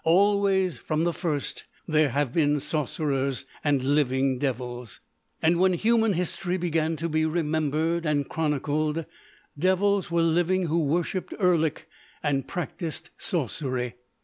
[0.03, 4.99] Always, from the first, there have been sorcerers and living devils.
[5.43, 9.05] "And when human history began to be remembered and chronicled,
[9.59, 11.87] devils were living who worshiped Erlik
[12.23, 13.93] and practised sorcery.